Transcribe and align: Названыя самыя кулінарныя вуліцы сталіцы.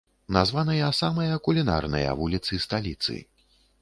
Названыя 0.35 0.87
самыя 0.99 1.37
кулінарныя 1.49 2.17
вуліцы 2.23 2.61
сталіцы. 2.65 3.19